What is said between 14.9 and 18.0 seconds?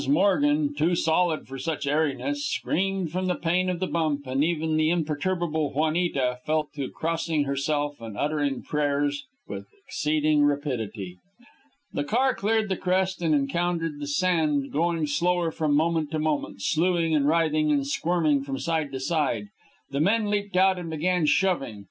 slower from moment to moment, slewing and writhing and